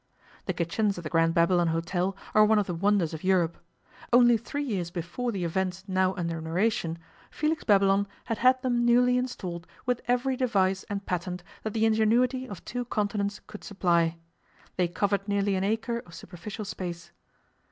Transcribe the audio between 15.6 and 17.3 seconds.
acre of superficial space.